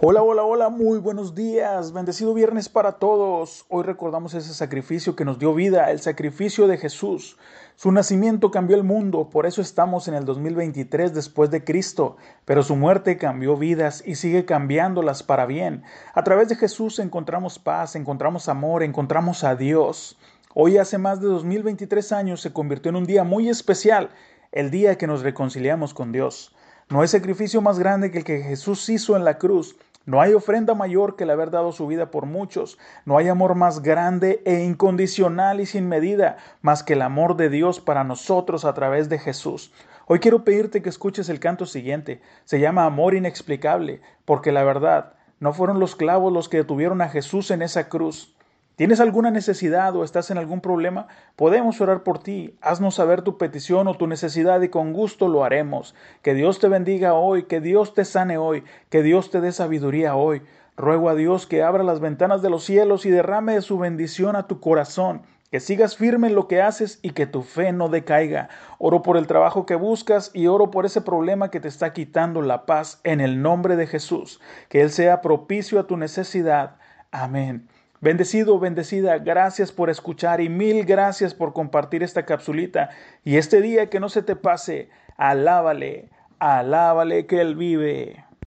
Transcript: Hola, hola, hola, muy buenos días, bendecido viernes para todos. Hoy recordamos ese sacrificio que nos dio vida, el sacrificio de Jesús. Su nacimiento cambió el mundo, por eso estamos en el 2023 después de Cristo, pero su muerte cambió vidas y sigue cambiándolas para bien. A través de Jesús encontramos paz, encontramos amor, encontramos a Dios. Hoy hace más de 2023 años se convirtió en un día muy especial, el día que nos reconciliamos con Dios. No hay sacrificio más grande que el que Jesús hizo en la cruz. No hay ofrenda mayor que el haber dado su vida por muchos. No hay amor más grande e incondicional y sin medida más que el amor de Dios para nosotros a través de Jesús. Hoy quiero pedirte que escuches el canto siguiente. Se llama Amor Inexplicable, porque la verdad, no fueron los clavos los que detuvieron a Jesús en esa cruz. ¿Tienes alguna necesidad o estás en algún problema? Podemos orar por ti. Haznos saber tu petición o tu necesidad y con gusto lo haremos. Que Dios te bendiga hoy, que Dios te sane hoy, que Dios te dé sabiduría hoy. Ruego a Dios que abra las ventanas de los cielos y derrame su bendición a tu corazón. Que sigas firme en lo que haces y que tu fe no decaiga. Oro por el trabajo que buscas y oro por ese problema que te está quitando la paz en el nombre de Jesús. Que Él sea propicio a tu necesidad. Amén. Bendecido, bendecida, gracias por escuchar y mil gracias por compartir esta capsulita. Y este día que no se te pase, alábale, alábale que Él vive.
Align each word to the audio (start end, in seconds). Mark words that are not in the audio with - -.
Hola, 0.00 0.22
hola, 0.24 0.42
hola, 0.42 0.68
muy 0.70 0.98
buenos 0.98 1.36
días, 1.36 1.92
bendecido 1.92 2.34
viernes 2.34 2.68
para 2.68 2.98
todos. 2.98 3.64
Hoy 3.68 3.84
recordamos 3.84 4.34
ese 4.34 4.52
sacrificio 4.52 5.14
que 5.14 5.24
nos 5.24 5.38
dio 5.38 5.54
vida, 5.54 5.92
el 5.92 6.00
sacrificio 6.00 6.66
de 6.66 6.78
Jesús. 6.78 7.38
Su 7.76 7.92
nacimiento 7.92 8.50
cambió 8.50 8.76
el 8.76 8.82
mundo, 8.82 9.30
por 9.30 9.46
eso 9.46 9.62
estamos 9.62 10.08
en 10.08 10.14
el 10.14 10.24
2023 10.24 11.14
después 11.14 11.52
de 11.52 11.62
Cristo, 11.62 12.16
pero 12.44 12.64
su 12.64 12.74
muerte 12.74 13.18
cambió 13.18 13.56
vidas 13.56 14.02
y 14.04 14.16
sigue 14.16 14.44
cambiándolas 14.44 15.22
para 15.22 15.46
bien. 15.46 15.84
A 16.12 16.24
través 16.24 16.48
de 16.48 16.56
Jesús 16.56 16.98
encontramos 16.98 17.60
paz, 17.60 17.94
encontramos 17.94 18.48
amor, 18.48 18.82
encontramos 18.82 19.44
a 19.44 19.54
Dios. 19.54 20.18
Hoy 20.54 20.76
hace 20.76 20.98
más 20.98 21.20
de 21.20 21.28
2023 21.28 22.10
años 22.10 22.40
se 22.40 22.52
convirtió 22.52 22.90
en 22.90 22.96
un 22.96 23.06
día 23.06 23.22
muy 23.22 23.48
especial, 23.48 24.10
el 24.50 24.72
día 24.72 24.98
que 24.98 25.06
nos 25.06 25.22
reconciliamos 25.22 25.94
con 25.94 26.10
Dios. 26.10 26.53
No 26.90 27.00
hay 27.00 27.08
sacrificio 27.08 27.62
más 27.62 27.78
grande 27.78 28.10
que 28.10 28.18
el 28.18 28.24
que 28.24 28.42
Jesús 28.42 28.88
hizo 28.90 29.16
en 29.16 29.24
la 29.24 29.38
cruz. 29.38 29.76
No 30.06 30.20
hay 30.20 30.34
ofrenda 30.34 30.74
mayor 30.74 31.16
que 31.16 31.24
el 31.24 31.30
haber 31.30 31.50
dado 31.50 31.72
su 31.72 31.86
vida 31.86 32.10
por 32.10 32.26
muchos. 32.26 32.78
No 33.06 33.16
hay 33.16 33.28
amor 33.28 33.54
más 33.54 33.80
grande 33.80 34.42
e 34.44 34.62
incondicional 34.62 35.60
y 35.60 35.66
sin 35.66 35.88
medida 35.88 36.36
más 36.60 36.82
que 36.82 36.92
el 36.92 37.00
amor 37.00 37.36
de 37.36 37.48
Dios 37.48 37.80
para 37.80 38.04
nosotros 38.04 38.66
a 38.66 38.74
través 38.74 39.08
de 39.08 39.18
Jesús. 39.18 39.72
Hoy 40.06 40.18
quiero 40.18 40.44
pedirte 40.44 40.82
que 40.82 40.90
escuches 40.90 41.30
el 41.30 41.40
canto 41.40 41.64
siguiente. 41.64 42.20
Se 42.44 42.60
llama 42.60 42.84
Amor 42.84 43.14
Inexplicable, 43.14 44.02
porque 44.26 44.52
la 44.52 44.62
verdad, 44.62 45.14
no 45.40 45.54
fueron 45.54 45.80
los 45.80 45.96
clavos 45.96 46.30
los 46.30 46.50
que 46.50 46.58
detuvieron 46.58 47.00
a 47.00 47.08
Jesús 47.08 47.50
en 47.50 47.62
esa 47.62 47.88
cruz. 47.88 48.36
¿Tienes 48.76 48.98
alguna 48.98 49.30
necesidad 49.30 49.94
o 49.94 50.02
estás 50.02 50.32
en 50.32 50.38
algún 50.38 50.60
problema? 50.60 51.06
Podemos 51.36 51.80
orar 51.80 52.02
por 52.02 52.18
ti. 52.18 52.56
Haznos 52.60 52.96
saber 52.96 53.22
tu 53.22 53.38
petición 53.38 53.86
o 53.86 53.94
tu 53.94 54.08
necesidad 54.08 54.60
y 54.62 54.68
con 54.68 54.92
gusto 54.92 55.28
lo 55.28 55.44
haremos. 55.44 55.94
Que 56.22 56.34
Dios 56.34 56.58
te 56.58 56.66
bendiga 56.66 57.14
hoy, 57.14 57.44
que 57.44 57.60
Dios 57.60 57.94
te 57.94 58.04
sane 58.04 58.36
hoy, 58.36 58.64
que 58.90 59.04
Dios 59.04 59.30
te 59.30 59.40
dé 59.40 59.52
sabiduría 59.52 60.16
hoy. 60.16 60.42
Ruego 60.76 61.08
a 61.08 61.14
Dios 61.14 61.46
que 61.46 61.62
abra 61.62 61.84
las 61.84 62.00
ventanas 62.00 62.42
de 62.42 62.50
los 62.50 62.64
cielos 62.64 63.06
y 63.06 63.10
derrame 63.10 63.60
su 63.62 63.78
bendición 63.78 64.34
a 64.34 64.48
tu 64.48 64.58
corazón. 64.58 65.22
Que 65.52 65.60
sigas 65.60 65.96
firme 65.96 66.26
en 66.26 66.34
lo 66.34 66.48
que 66.48 66.60
haces 66.60 66.98
y 67.00 67.10
que 67.10 67.26
tu 67.28 67.42
fe 67.42 67.72
no 67.72 67.88
decaiga. 67.88 68.48
Oro 68.80 69.02
por 69.02 69.16
el 69.16 69.28
trabajo 69.28 69.66
que 69.66 69.76
buscas 69.76 70.32
y 70.34 70.48
oro 70.48 70.72
por 70.72 70.84
ese 70.84 71.00
problema 71.00 71.52
que 71.52 71.60
te 71.60 71.68
está 71.68 71.92
quitando 71.92 72.42
la 72.42 72.66
paz 72.66 72.98
en 73.04 73.20
el 73.20 73.40
nombre 73.40 73.76
de 73.76 73.86
Jesús. 73.86 74.40
Que 74.68 74.80
Él 74.80 74.90
sea 74.90 75.20
propicio 75.20 75.78
a 75.78 75.86
tu 75.86 75.96
necesidad. 75.96 76.78
Amén. 77.12 77.68
Bendecido, 78.04 78.58
bendecida, 78.58 79.16
gracias 79.16 79.72
por 79.72 79.88
escuchar 79.88 80.42
y 80.42 80.50
mil 80.50 80.84
gracias 80.84 81.32
por 81.32 81.54
compartir 81.54 82.02
esta 82.02 82.26
capsulita. 82.26 82.90
Y 83.24 83.36
este 83.36 83.62
día 83.62 83.88
que 83.88 83.98
no 83.98 84.10
se 84.10 84.22
te 84.22 84.36
pase, 84.36 84.90
alábale, 85.16 86.10
alábale 86.38 87.24
que 87.24 87.40
Él 87.40 87.54
vive. 87.54 88.23